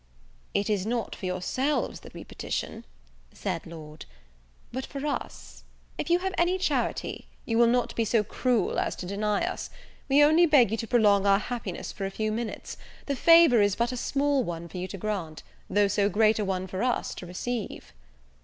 [0.55, 2.85] "It is not for yourselves that we petition,"
[3.35, 4.07] said Lord.
[4.71, 5.63] "But for us;
[5.99, 9.69] if you have any charity, you will not be so cruel as to deny us;
[10.09, 13.75] we only beg you to prolong our happiness for a few minutes, the favour is
[13.75, 17.13] but a small one for you to grant, though so great a one for us
[17.13, 17.93] to receive."